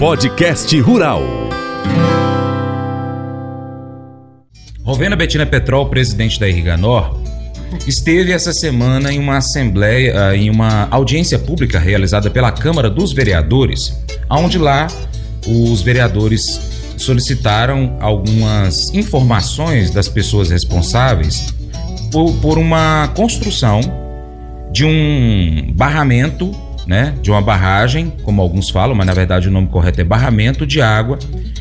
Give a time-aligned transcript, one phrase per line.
[0.00, 1.22] Podcast Rural.
[4.82, 7.20] Rovena Betina Petrol, presidente da Irriganor,
[7.86, 13.94] esteve essa semana em uma assembleia, em uma audiência pública realizada pela Câmara dos Vereadores,
[14.30, 14.86] onde lá
[15.46, 16.58] os vereadores
[16.96, 21.54] solicitaram algumas informações das pessoas responsáveis
[22.10, 23.82] por, por uma construção
[24.72, 29.68] de um barramento né, de uma barragem, como alguns falam, mas na verdade o nome
[29.68, 31.20] correto é barramento de água,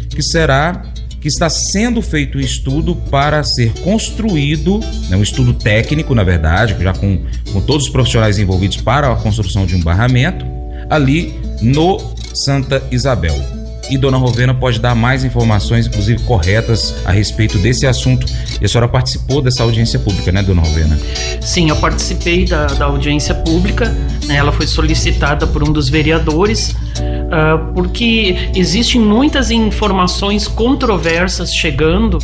[0.10, 0.82] que será
[1.22, 6.76] que está sendo feito um estudo para ser construído, né, um estudo técnico, na verdade,
[6.82, 7.22] já com,
[7.54, 10.44] com todos os profissionais envolvidos para a construção de um barramento,
[10.90, 12.00] ali no
[12.34, 13.59] Santa Isabel
[13.90, 18.26] e Dona Rovena pode dar mais informações, inclusive corretas, a respeito desse assunto.
[18.62, 20.98] E a senhora participou dessa audiência pública, né, Dona Rovena?
[21.42, 23.96] Sim, eu participei da, da audiência pública.
[24.26, 32.20] Né, ela foi solicitada por um dos vereadores, uh, porque existem muitas informações controversas chegando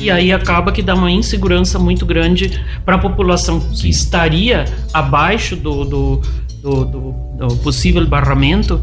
[0.00, 4.64] e aí acaba que dá uma insegurança muito grande para a população que estaria
[4.94, 6.22] abaixo do, do,
[6.62, 8.80] do, do, do possível barramento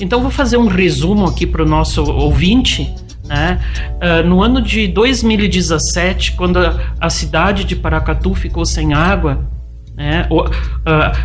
[0.00, 2.92] então, vou fazer um resumo aqui para o nosso ouvinte.
[3.24, 3.60] Né?
[4.02, 9.46] Uh, no ano de 2017, quando a, a, cidade de Paracatu ficou sem água,
[9.94, 10.26] né?
[10.30, 10.50] uh,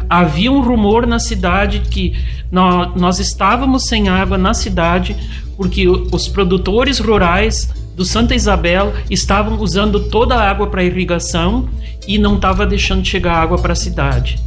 [0.09, 2.13] havia um rumor na cidade que
[2.51, 5.15] nós, estávamos sem água na cidade
[5.57, 11.69] porque os produtores rurais do Santa Isabel estavam usando toda a água para irrigação
[12.05, 14.37] e não estava deixando chegar água para a cidade.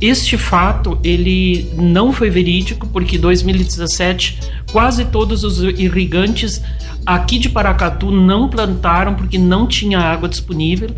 [0.00, 4.38] Este fato ele não foi verídico porque em 2017
[4.70, 6.62] quase todos os irrigantes
[7.04, 10.90] aqui de Paracatu não plantaram porque não tinha água disponível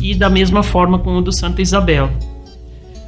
[0.00, 2.10] e da mesma forma com o do Santa Isabel.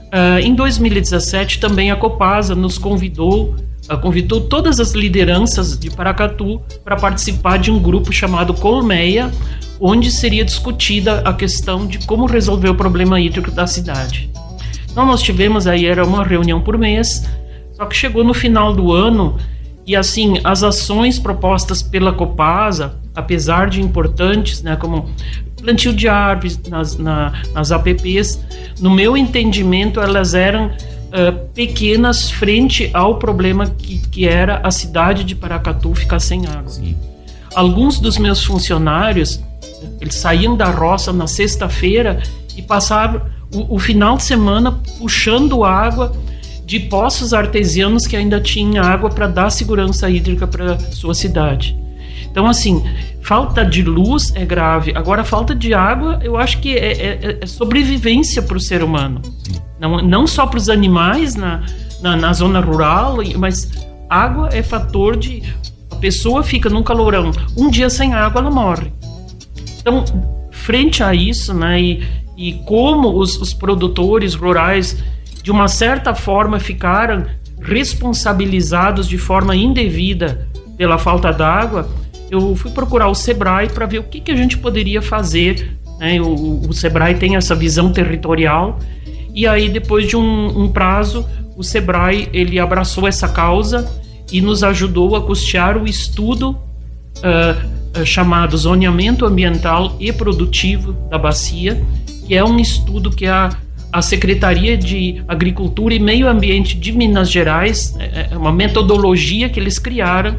[0.06, 3.54] Uh, em 2017 também a Copasa nos convidou
[3.90, 9.30] uh, convidou todas as lideranças de Paracatu para participar de um grupo chamado Colmeia,
[9.78, 14.30] onde seria discutida a questão de como resolver o problema hídrico da cidade.
[14.96, 17.28] Então nós tivemos aí, era uma reunião por mês,
[17.74, 19.36] só que chegou no final do ano
[19.86, 25.10] e assim, as ações propostas pela Copasa, apesar de importantes, né, como
[25.60, 28.42] plantio de árvores nas, na, nas APPs,
[28.80, 35.24] no meu entendimento, elas eram uh, pequenas frente ao problema que, que era a cidade
[35.24, 36.70] de Paracatu ficar sem água.
[36.70, 36.96] Sim.
[37.54, 39.44] Alguns dos meus funcionários,
[40.00, 42.22] eles saíam da roça na sexta-feira
[42.56, 46.12] e passavam o, o final de semana puxando água
[46.64, 51.78] de poços artesianos que ainda tinha água para dar segurança hídrica para sua cidade.
[52.28, 52.84] Então, assim,
[53.22, 54.92] falta de luz é grave.
[54.94, 59.22] Agora, falta de água, eu acho que é, é, é sobrevivência para o ser humano.
[59.78, 61.64] Não, não só para os animais na,
[62.02, 63.70] na, na, zona rural, mas
[64.10, 65.42] água é fator de.
[65.90, 68.92] A pessoa fica num calorão, um dia sem água, ela morre.
[69.80, 70.04] Então,
[70.50, 72.02] frente a isso, né, e,
[72.36, 75.02] e como os, os produtores rurais,
[75.42, 77.24] de uma certa forma, ficaram
[77.60, 81.88] responsabilizados de forma indevida pela falta d'água,
[82.30, 85.76] eu fui procurar o Sebrae para ver o que, que a gente poderia fazer.
[85.98, 86.20] Né?
[86.20, 88.78] O, o, Sebrae tem essa visão territorial
[89.34, 91.26] e aí depois de um, um, prazo,
[91.56, 93.88] o Sebrae ele abraçou essa causa
[94.30, 96.50] e nos ajudou a custear o estudo
[97.18, 101.82] uh, chamado Zoneamento Ambiental e Produtivo da Bacia,
[102.26, 103.50] que é um estudo que a,
[103.92, 109.60] a Secretaria de Agricultura e Meio Ambiente de Minas Gerais, é, é uma metodologia que
[109.60, 110.36] eles criaram,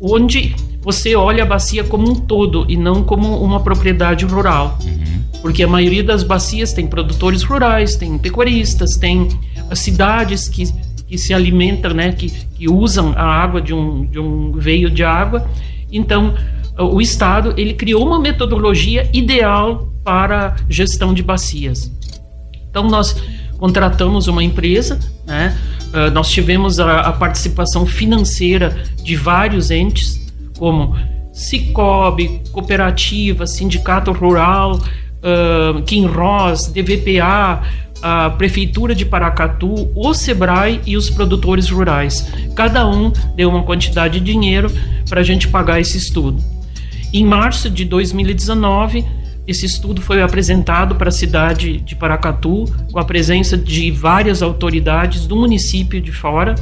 [0.00, 4.78] onde você olha a bacia como um todo e não como uma propriedade rural.
[4.84, 5.40] Uhum.
[5.40, 9.28] Porque a maioria das bacias tem produtores rurais, tem pecuaristas, tem
[9.70, 10.64] as cidades que,
[11.06, 15.02] que se alimentam, né, que, que usam a água de um, de um veio de
[15.02, 15.48] água.
[15.90, 16.34] Então,
[16.78, 21.90] o Estado ele criou uma metodologia ideal para gestão de bacias.
[22.68, 23.16] Então nós
[23.58, 25.56] contratamos uma empresa, né?
[25.92, 30.20] Uh, nós tivemos a, a, participação financeira de vários entes,
[30.58, 30.96] como
[31.32, 37.62] Cicobi, Cooperativa, Sindicato Rural, uh, Kinross, DVPA,
[38.02, 42.26] a Prefeitura de Paracatu, o Sebrae e os produtores rurais.
[42.56, 44.70] Cada um deu uma quantidade de dinheiro
[45.08, 46.42] para a gente pagar esse estudo.
[47.14, 49.04] Em março de 2019,
[49.46, 55.24] esse estudo foi apresentado para a cidade de Paracatu, com a presença de várias autoridades
[55.24, 56.56] do município de fora.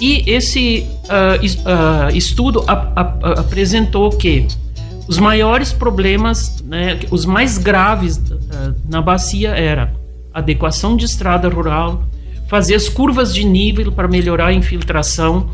[0.00, 4.46] E esse uh, uh, estudo ap ap apresentou que
[5.06, 9.92] os maiores problemas, né, os mais graves uh, na bacia era
[10.32, 12.02] adequação de estrada rural,
[12.48, 15.50] fazer as curvas de nível para melhorar a infiltração,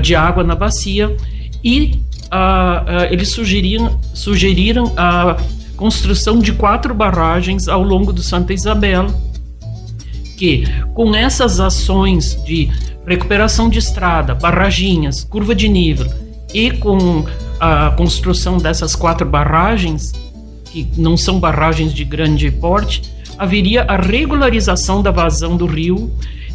[0.00, 1.16] de água na bacia
[1.64, 2.00] e
[2.32, 5.36] uh, eles sugeriram, sugeriram a
[5.76, 9.06] construção de quatro barragens ao longo do Santa Isabel,
[10.36, 10.64] que
[10.94, 12.70] com essas ações de
[13.06, 16.06] recuperação de estrada, barraginhas, curva de nível
[16.54, 17.24] e com
[17.60, 20.12] a construção dessas quatro barragens,
[20.66, 23.02] que não são barragens de grande porte,
[23.38, 26.10] haveria a regularização da vazão do rio.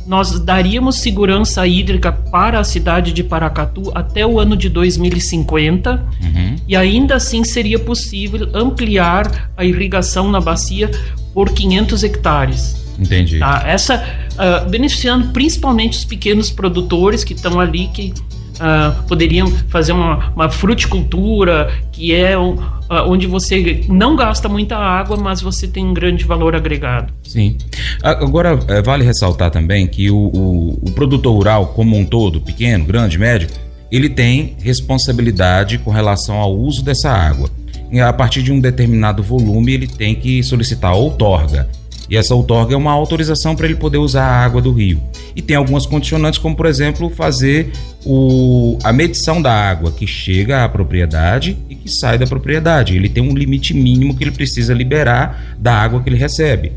[0.08, 5.92] Nós daríamos segurança hídrica para a cidade de Paracatu até o ano de 2050
[6.24, 6.56] uhum.
[6.66, 10.90] e ainda assim seria possível ampliar a irrigação na bacia
[11.34, 12.88] por 500 hectares.
[12.98, 13.40] Entendi.
[13.40, 13.64] Tá?
[13.68, 18.14] Essa uh, beneficiando principalmente os pequenos produtores que estão ali que
[18.58, 24.76] uh, poderiam fazer uma, uma, fruticultura que é um, uh, onde você não gasta muita
[24.76, 27.14] água, mas você tem um grande valor agregado.
[27.24, 27.58] Sim.
[28.04, 32.86] Agora é, vale ressaltar também que o, o, o produtor rural como um todo, pequeno,
[32.86, 33.48] grande, médio,
[33.92, 37.50] ele tem responsabilidade com relação ao uso dessa água.
[37.92, 41.70] E a partir de um determinado volume, ele tem que solicitar outorga.
[42.10, 45.02] E essa outorga é uma autorização para ele poder usar a água do rio.
[45.36, 47.72] E tem algumas condicionantes, como por exemplo, fazer
[48.06, 52.96] o, a medição da água que chega à propriedade e que sai da propriedade.
[52.96, 56.72] Ele tem um limite mínimo que ele precisa liberar da água que ele recebe.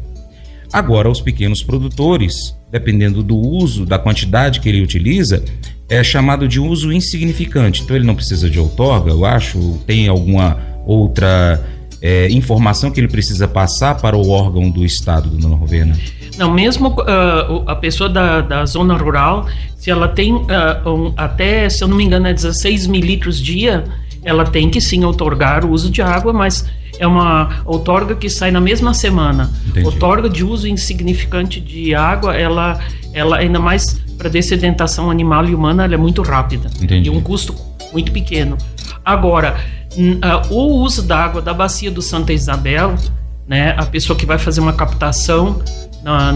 [0.73, 5.43] Agora, os pequenos produtores, dependendo do uso, da quantidade que ele utiliza,
[5.89, 7.83] é chamado de uso insignificante.
[7.83, 9.81] Então, ele não precisa de outorga, eu acho.
[9.87, 11.61] Tem alguma outra
[12.03, 15.97] é, informação que ele precisa passar para o órgão do Estado, dona Rovena?
[16.39, 20.47] Não, mesmo uh, a pessoa da, da zona rural, se ela tem uh,
[20.87, 23.85] um, até, se eu não me engano, é 16 mil litros dia,
[24.23, 26.65] ela tem que sim otorgar o uso de água, mas
[26.99, 29.51] é uma outorga que sai na mesma semana.
[29.69, 29.87] Entendi.
[29.87, 32.79] Outorga de uso insignificante de água, ela,
[33.13, 36.71] ela ainda mais para dessedentação animal e humana, ela é muito rápida.
[36.81, 37.09] Entendi.
[37.09, 37.55] E um custo
[37.93, 38.57] muito pequeno.
[39.03, 39.59] Agora,
[40.51, 42.95] o uso da água da bacia do Santa Isabel,
[43.47, 45.61] né, a pessoa que vai fazer uma captação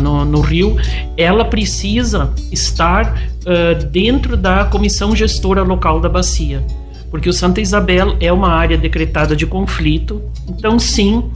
[0.01, 0.77] no, no, rio,
[1.17, 3.17] ela precisa estar
[3.47, 6.65] uh, dentro da comissão gestora local da bacia,
[7.11, 11.31] porque o Santa Isabel é uma área decretada de conflito, então sim,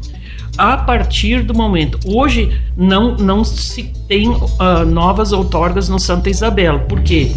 [0.58, 1.98] a partir do momento.
[2.04, 7.32] Hoje não, não se tem uh, novas outorgas no Santa Isabel, porque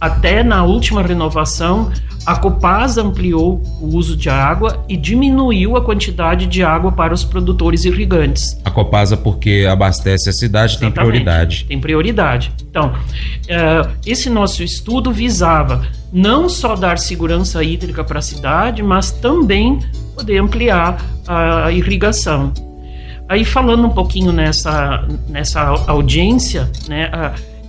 [0.00, 1.90] até na última renovação
[2.26, 7.22] a Copasa ampliou o uso de água e diminuiu a quantidade de água para os
[7.22, 8.58] produtores irrigantes.
[8.64, 11.64] A Copasa, porque abastece a cidade, Exatamente, tem prioridade.
[11.68, 12.52] Tem prioridade.
[12.68, 19.10] Então, uh, esse nosso estudo visava não só dar segurança hídrica para a cidade, mas
[19.10, 19.80] também
[20.14, 22.52] poder ampliar a irrigação.
[23.28, 27.10] Aí, falando um pouquinho nessa, nessa audiência, né,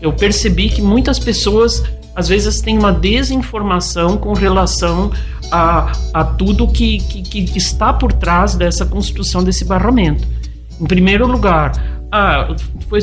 [0.02, 1.84] eu percebi que muitas pessoas
[2.16, 5.12] às vezes tem uma desinformação com relação
[5.52, 10.26] a, a tudo que, que, que está por trás dessa construção desse barramento.
[10.80, 11.74] Em primeiro lugar,
[12.12, 12.56] ah,
[12.88, 13.02] foi,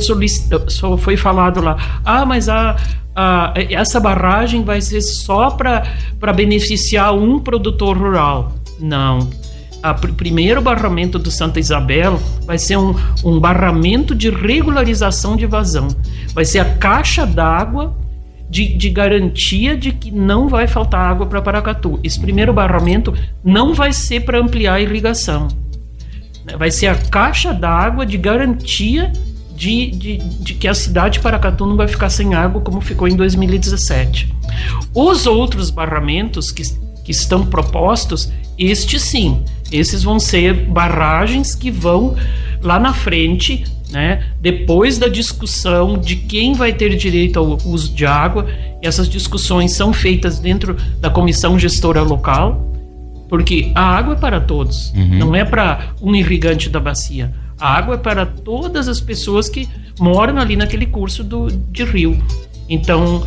[0.99, 2.77] foi falado lá, ah, mas a,
[3.15, 8.55] a, essa barragem vai ser só para beneficiar um produtor rural.
[8.81, 9.31] Não.
[9.85, 12.95] O primeiro barramento do Santa Isabel vai ser um,
[13.25, 15.89] um barramento de regularização de vazão.
[16.33, 17.95] Vai ser a caixa d'água
[18.53, 21.99] de, de garantia de que não vai faltar água para Paracatu.
[22.05, 25.49] Esse primeiro barramento não vai ser para ampliar a irrigação.
[26.45, 26.55] Né?
[26.59, 29.11] Vai ser a caixa d'água de garantia
[29.57, 33.09] de, de, de, que a cidade de Paracatu não vai ficar sem água como ficou
[33.09, 34.35] em 2017.
[34.95, 36.63] Os outros barramentos que,
[37.05, 42.17] que estão propostos, estes sim, esses vão ser barragens que vão
[42.61, 44.25] lá na frente né?
[44.41, 48.47] Depois da discussão de quem vai ter direito ao uso de água,
[48.81, 52.67] essas discussões são feitas dentro da comissão gestora local,
[53.29, 55.19] porque a água é para todos, uhum.
[55.19, 57.33] não é para um irrigante da bacia.
[57.61, 59.69] A água é para todas as pessoas que
[60.01, 62.21] moram ali naquele curso do, de rio.
[62.69, 63.25] Então,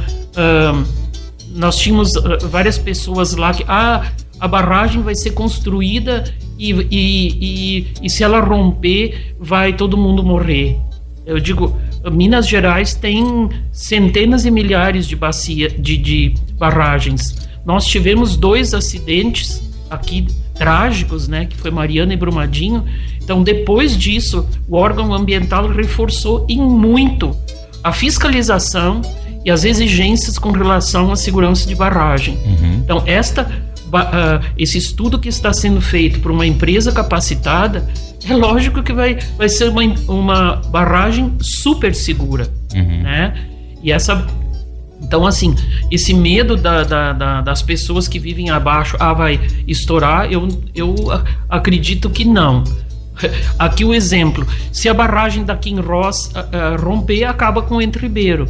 [1.51, 6.25] nós tínhamos uh, várias pessoas lá que, ah, a barragem vai ser construída
[6.57, 10.77] e, e, e, e se ela romper, vai todo mundo morrer.
[11.25, 11.75] Eu digo,
[12.11, 17.35] Minas Gerais tem centenas e milhares de bacia, de, de barragens.
[17.65, 22.85] Nós tivemos dois acidentes aqui trágicos, né, que foi Mariana e Brumadinho.
[23.21, 27.35] Então, depois disso, o órgão ambiental reforçou em muito
[27.83, 29.01] a fiscalização
[29.43, 32.35] e as exigências com relação à segurança de barragem.
[32.45, 32.81] Uhum.
[32.83, 33.51] Então, esta
[34.57, 37.87] esse estudo que está sendo feito por uma empresa capacitada,
[38.27, 43.03] é lógico que vai, vai ser uma, uma barragem super segura, uhum.
[43.03, 43.33] né?
[43.83, 44.25] E essa
[45.01, 45.53] Então, assim,
[45.91, 50.95] esse medo da, da, da, das pessoas que vivem abaixo, ah, vai estourar, eu, eu
[51.47, 52.63] acredito que não.
[53.59, 57.81] Aqui o exemplo: se a barragem da King Ross uh, uh, romper, acaba com o
[57.81, 58.47] Entre-Ribeiro.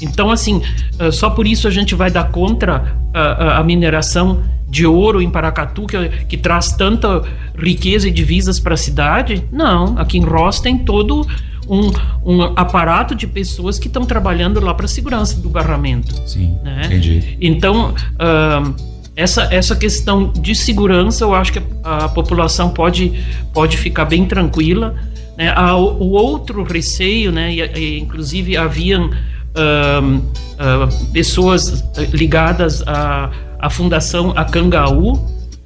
[0.00, 0.60] Então, assim,
[0.98, 4.42] uh, só por isso a gente vai dar contra a mineração
[4.74, 7.22] de ouro em Paracatu, que, que traz tanta
[7.56, 9.44] riqueza e divisas para a cidade?
[9.52, 11.24] Não, aqui em Ross tem todo
[11.68, 11.92] um,
[12.24, 16.12] um aparato de pessoas que estão trabalhando lá para a segurança do barramento.
[16.26, 16.82] Sim, né?
[16.86, 17.38] entendi.
[17.40, 18.74] Então, uh,
[19.14, 23.12] essa, essa questão de segurança, eu acho que a, a população pode,
[23.52, 24.96] pode ficar bem tranquila.
[25.38, 25.52] Né?
[25.54, 27.54] A, o outro receio, né?
[27.54, 33.30] E, e, inclusive haviam uh, uh, pessoas ligadas à,
[33.64, 35.18] à Fundação Acangaú,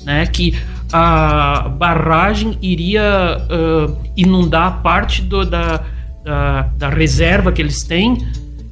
[0.05, 0.25] né?
[0.27, 0.55] que
[0.93, 5.83] a barragem iria uh, inundar parte do, da,
[6.25, 8.19] da, da, reserva que eles têm.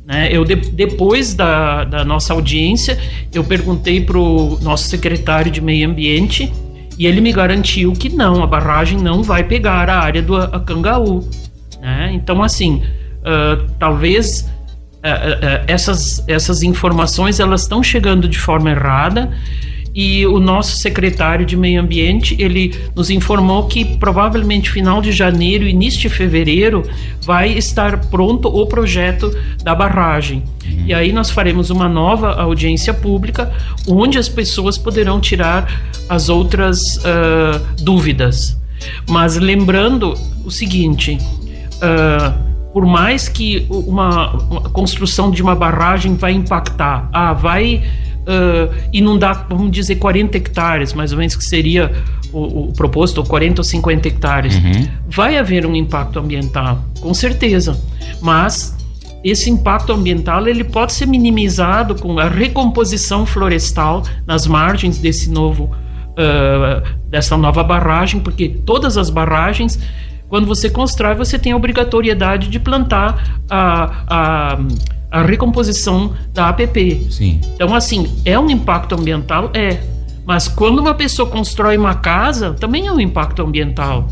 [0.07, 0.29] Né?
[0.31, 2.97] Eu de, depois da, da nossa audiência,
[3.35, 6.53] eu perguntei para o nosso secretário de Meio Ambiente
[6.97, 11.29] e ele me garantiu que não, a barragem não vai pegar a área do Acangaú.
[11.81, 12.13] Né?
[12.15, 12.81] Então, assim,
[13.23, 14.49] uh, talvez
[15.67, 19.31] essas, essas informações elas estão chegando de forma errada
[19.97, 25.67] e o nosso secretário de Meio Ambiente ele nos informou que provavelmente final de janeiro,
[25.67, 26.83] início de fevereiro,
[27.23, 29.35] vai estar pronto o projeto
[29.65, 30.45] da barragem.
[30.85, 33.51] E aí nós faremos uma nova audiência pública
[33.89, 35.67] onde as pessoas poderão tirar
[36.11, 38.55] as outras uh, dúvidas.
[39.09, 40.13] Mas lembrando
[40.45, 41.19] o seguinte.
[41.77, 42.46] Uh,
[42.77, 47.83] por mais que uma, uma, construção de uma barragem vai impactar, ah, vai
[48.21, 51.91] uh, inundar, vamos dizer, 40 hectares, mais ou menos, que seria
[52.31, 54.89] o, o proposto, 40 ou 50 hectares, uhum.
[55.09, 57.83] vai haver um impacto ambiental, com certeza.
[58.21, 58.77] Mas
[59.25, 65.75] esse impacto ambiental ele pode ser minimizado com a recomposição florestal nas margens desse novo
[66.13, 69.79] uh, dessa nova barragem, porque todas as barragens
[70.29, 74.59] quando você constrói, você tem a obrigatoriedade de plantar a, a
[75.11, 77.07] a recomposição da APP.
[77.11, 77.41] Sim.
[77.55, 79.51] Então, assim, é um impacto ambiental?
[79.55, 79.79] É.
[80.27, 84.09] Mas quando uma pessoa constrói uma casa, também é um impacto ambiental.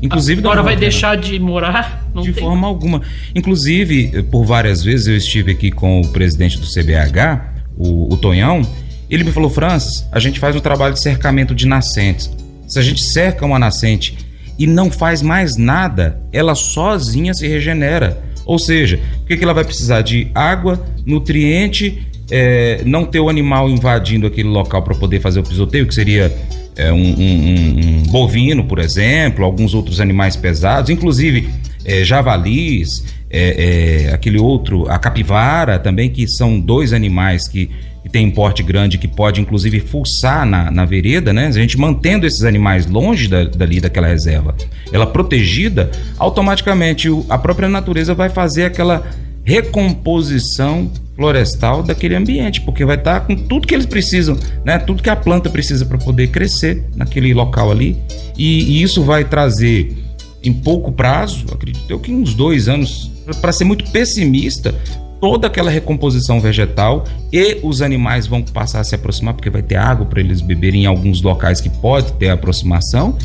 [0.00, 2.08] Inclusive, agora vai deixar de morar?
[2.14, 2.44] Não de tem.
[2.44, 3.02] forma alguma.
[3.34, 8.62] Inclusive, por várias vezes eu estive aqui com o presidente do CBH, o, o Tonhão.
[9.10, 12.30] Ele me falou, Francis, a gente faz um trabalho de cercamento de nascentes.
[12.68, 14.16] Se a gente cerca uma nascente
[14.58, 18.22] e não faz mais nada, ela sozinha se regenera.
[18.44, 20.02] Ou seja, o que, que ela vai precisar?
[20.02, 25.42] De água, nutriente, é, não ter o animal invadindo aquele local para poder fazer o
[25.42, 26.34] pisoteio, que seria
[26.76, 31.48] é, um, um, um, bovino, por exemplo, alguns outros animais pesados, inclusive
[31.84, 37.70] é, javalis, é, é, aquele outro, a capivara também, que são dois animais que
[38.06, 41.48] que tem porte grande, que pode inclusive fuçar na, na vereda, né?
[41.48, 44.54] A gente mantendo esses animais longe da, dali daquela reserva,
[44.92, 49.04] ela protegida, automaticamente a própria natureza vai fazer aquela
[49.42, 54.78] recomposição florestal daquele ambiente, porque vai estar com tudo que eles precisam, né?
[54.78, 57.96] Tudo que a planta precisa para poder crescer naquele local ali,
[58.38, 59.96] e, e, isso vai trazer
[60.44, 63.10] em pouco prazo, acredito eu que uns dois anos,
[63.40, 64.72] para ser muito pessimista,
[65.20, 69.76] toda aquela recomposição vegetal e os animais vão passar a se aproximar porque vai ter
[69.76, 73.16] água para eles beberem em alguns locais que pode ter aproximação,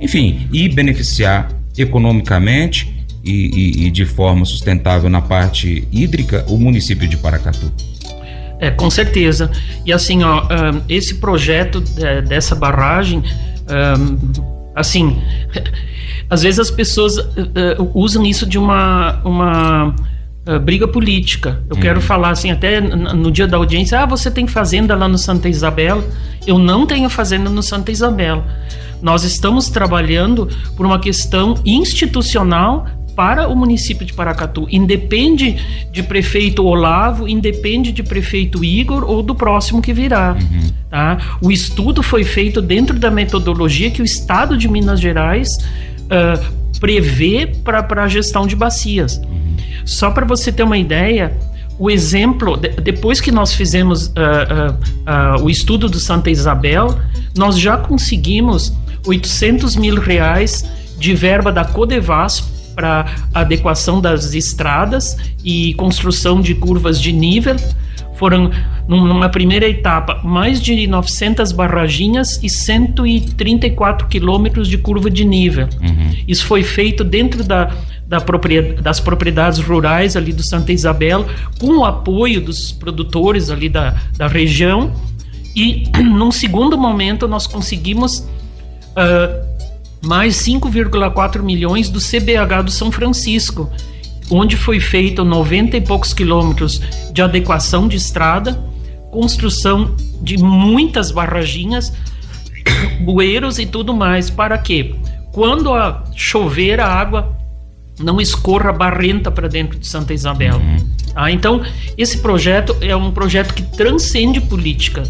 [0.00, 7.06] enfim, e beneficiar economicamente e, e, e de forma sustentável na parte hídrica o município
[7.06, 7.72] de Paracatu.
[8.58, 9.50] É, com certeza.
[9.86, 10.46] E assim, ó,
[10.88, 13.22] esse projeto é, dessa barragem,
[14.74, 15.20] assim,
[16.28, 17.22] às vezes as pessoas uh,
[17.78, 19.96] uh, usam isso de uma, uma
[20.46, 21.62] Uh, briga política.
[21.68, 21.82] Eu uhum.
[21.82, 25.48] quero falar assim, até no dia da audiência, ah, você tem fazenda lá no Santa
[25.48, 26.02] Isabel.
[26.46, 28.42] Eu não tenho fazenda no Santa Isabel.
[29.02, 34.66] Nós estamos trabalhando por uma questão institucional para o município de Paracatu.
[34.70, 35.58] Independe
[35.92, 40.38] de prefeito Olavo, independe de prefeito Igor ou do próximo que virá.
[40.40, 40.70] Uhum.
[40.88, 41.18] Tá?
[41.42, 45.48] O estudo foi feito dentro da metodologia que o Estado de Minas Gerais
[46.06, 49.18] uh, prevê para a gestão de bacias.
[49.18, 49.49] Uhum.
[49.84, 51.36] Só para você ter uma ideia,
[51.78, 56.98] o exemplo, depois que nós fizemos uh, uh, uh, o estudo do Santa Isabel,
[57.36, 58.72] nós já conseguimos
[59.06, 60.64] 800 mil reais
[60.98, 62.40] de verba da Codevas
[62.74, 67.56] para adequação das estradas e construção de curvas de nível.
[68.14, 68.50] Foram,
[68.86, 75.66] numa primeira etapa, mais de 900 barraginhas e 134 quilômetros de curva de nível.
[75.80, 76.14] Uhum.
[76.28, 77.74] Isso foi feito dentro da,
[78.10, 81.24] da propriedade, das propriedades rurais ali do Santa Isabel,
[81.60, 84.92] com o apoio dos produtores ali da, da região.
[85.54, 89.46] E num segundo momento nós conseguimos uh,
[90.02, 93.70] mais 5,4 milhões do CBH do São Francisco,
[94.28, 98.60] onde foi feito 90 e poucos quilômetros de adequação de estrada,
[99.12, 101.92] construção de muitas barraginhas,
[103.02, 104.30] bueiros e tudo mais.
[104.30, 104.96] Para quê?
[105.30, 107.38] Quando a chover, a água
[108.00, 110.56] não escorra barrenta para dentro de Santa Isabel.
[110.56, 110.88] Uhum.
[111.14, 111.62] Ah, então,
[111.98, 115.02] esse projeto é um projeto que transcende política.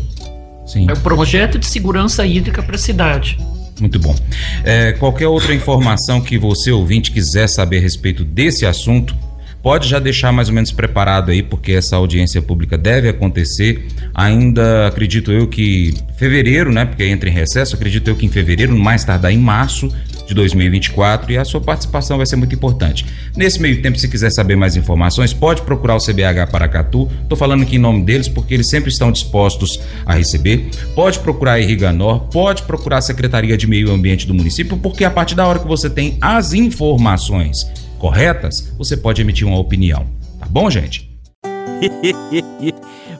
[0.66, 0.86] Sim.
[0.88, 3.38] É um projeto de segurança hídrica para a cidade.
[3.80, 4.14] Muito bom.
[4.62, 9.14] É, qualquer outra informação que você, ouvinte, quiser saber a respeito desse assunto,
[9.62, 14.86] pode já deixar mais ou menos preparado aí, porque essa audiência pública deve acontecer ainda,
[14.86, 16.84] acredito eu que fevereiro, né?
[16.84, 19.92] Porque entra em recesso, acredito eu que em fevereiro, mais tardar em março,
[20.30, 23.04] de 2024 e a sua participação vai ser muito importante.
[23.36, 27.10] Nesse meio tempo, se quiser saber mais informações, pode procurar o CBH Paracatu.
[27.22, 30.70] Estou falando aqui em nome deles porque eles sempre estão dispostos a receber.
[30.94, 35.10] Pode procurar a Irriganor, pode procurar a Secretaria de Meio Ambiente do município, porque a
[35.10, 37.58] partir da hora que você tem as informações
[37.98, 40.06] corretas, você pode emitir uma opinião.
[40.38, 41.10] Tá bom, gente?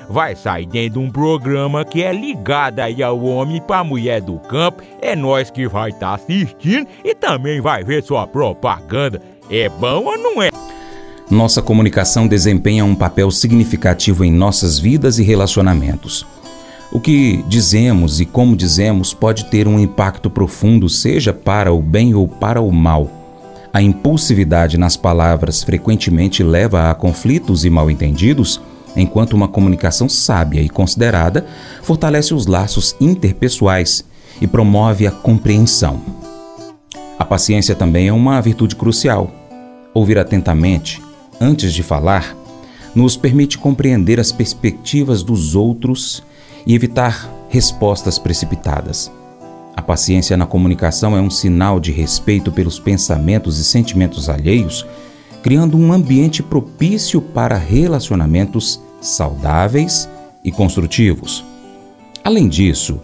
[0.11, 4.37] vai sair dentro de um programa que é ligado aí ao homem para mulher do
[4.39, 4.83] campo.
[5.01, 9.21] É nós que vai estar tá assistindo e também vai ver sua propaganda.
[9.49, 10.49] É bom ou não é?
[11.29, 16.25] Nossa comunicação desempenha um papel significativo em nossas vidas e relacionamentos.
[16.91, 22.13] O que dizemos e como dizemos pode ter um impacto profundo, seja para o bem
[22.13, 23.09] ou para o mal.
[23.73, 28.59] A impulsividade nas palavras frequentemente leva a conflitos e mal-entendidos
[28.95, 31.45] enquanto uma comunicação sábia e considerada
[31.81, 34.03] fortalece os laços interpessoais
[34.41, 36.01] e promove a compreensão.
[37.17, 39.31] A paciência também é uma virtude crucial.
[39.93, 41.01] Ouvir atentamente,
[41.39, 42.35] antes de falar,
[42.95, 46.23] nos permite compreender as perspectivas dos outros
[46.65, 49.11] e evitar respostas precipitadas.
[49.75, 54.85] A paciência na comunicação é um sinal de respeito pelos pensamentos e sentimentos alheios
[55.41, 60.09] criando um ambiente propício para relacionamentos saudáveis
[60.43, 61.43] e construtivos.
[62.23, 62.99] Além disso,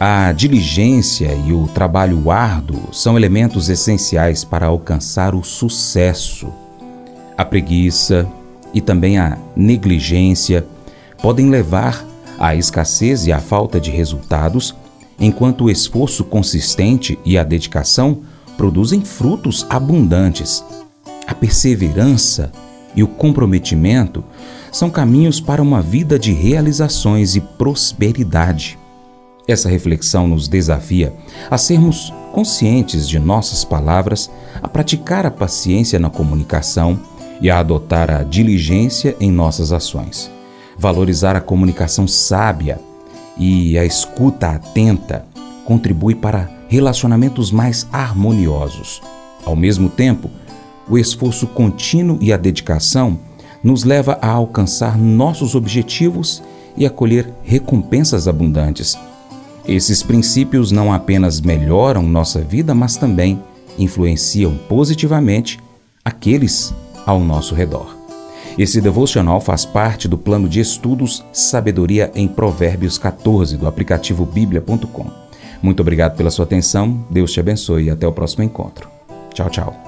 [0.00, 6.52] a diligência e o trabalho árduo são elementos essenciais para alcançar o sucesso.
[7.36, 8.28] A preguiça
[8.72, 10.66] e também a negligência
[11.20, 12.04] podem levar
[12.38, 14.74] à escassez e à falta de resultados,
[15.18, 18.20] enquanto o esforço consistente e a dedicação
[18.56, 20.64] produzem frutos abundantes.
[21.28, 22.50] A perseverança
[22.96, 24.24] e o comprometimento
[24.72, 28.78] são caminhos para uma vida de realizações e prosperidade.
[29.46, 31.12] Essa reflexão nos desafia
[31.50, 34.30] a sermos conscientes de nossas palavras,
[34.62, 36.98] a praticar a paciência na comunicação
[37.42, 40.30] e a adotar a diligência em nossas ações.
[40.78, 42.80] Valorizar a comunicação sábia
[43.36, 45.26] e a escuta atenta
[45.66, 49.02] contribui para relacionamentos mais harmoniosos.
[49.44, 50.30] Ao mesmo tempo,
[50.88, 53.18] o esforço contínuo e a dedicação
[53.62, 56.42] nos leva a alcançar nossos objetivos
[56.76, 58.96] e a colher recompensas abundantes.
[59.66, 63.42] Esses princípios não apenas melhoram nossa vida, mas também
[63.78, 65.58] influenciam positivamente
[66.04, 66.72] aqueles
[67.04, 67.96] ao nosso redor.
[68.58, 75.06] Esse devocional faz parte do plano de estudos Sabedoria em Provérbios 14 do aplicativo bíblia.com.
[75.62, 78.88] Muito obrigado pela sua atenção, Deus te abençoe e até o próximo encontro.
[79.32, 79.87] Tchau, tchau.